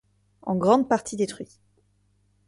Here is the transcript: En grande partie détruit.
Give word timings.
En 0.41 0.55
grande 0.55 0.89
partie 0.89 1.15
détruit. 1.15 1.59